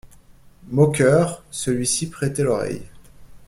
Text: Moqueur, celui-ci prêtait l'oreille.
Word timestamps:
Moqueur, 0.71 1.43
celui-ci 1.51 2.09
prêtait 2.09 2.41
l'oreille. 2.41 2.81